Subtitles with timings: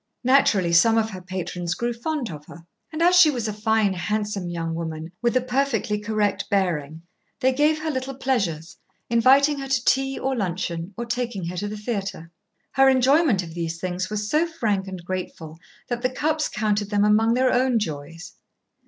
[0.23, 3.93] Naturally some of her patrons grew fond of her, and as she was a fine,
[3.93, 7.03] handsome young woman with a perfectly correct bearing,
[7.39, 8.77] they gave her little pleasures,
[9.11, 12.31] inviting her to tea or luncheon, or taking her to the theatre.
[12.71, 17.05] Her enjoyment of these things was so frank and grateful that the Cupps counted them
[17.05, 18.33] among their own joys.